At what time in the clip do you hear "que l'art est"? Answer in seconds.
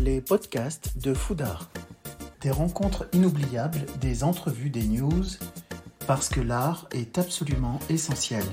6.28-7.18